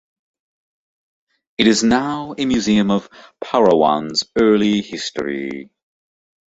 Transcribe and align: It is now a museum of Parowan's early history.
It 1.59 1.67
is 1.67 1.83
now 1.83 2.33
a 2.35 2.45
museum 2.45 2.89
of 2.89 3.07
Parowan's 3.39 4.23
early 4.35 4.81
history. 4.81 5.69